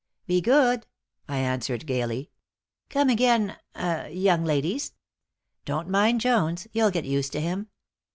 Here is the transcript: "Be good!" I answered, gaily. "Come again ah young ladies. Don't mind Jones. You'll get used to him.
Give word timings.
"Be 0.25 0.41
good!" 0.41 0.87
I 1.29 1.37
answered, 1.37 1.85
gaily. 1.85 2.31
"Come 2.89 3.07
again 3.07 3.57
ah 3.75 4.05
young 4.07 4.43
ladies. 4.43 4.93
Don't 5.63 5.89
mind 5.89 6.21
Jones. 6.21 6.67
You'll 6.73 6.89
get 6.89 7.05
used 7.05 7.33
to 7.33 7.39
him. 7.39 7.69